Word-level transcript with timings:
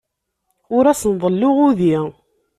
Ur 0.75 0.83
asen-ḍelluɣ 0.91 1.57
udi. 1.67 1.95